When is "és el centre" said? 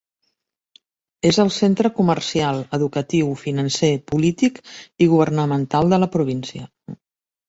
1.31-1.91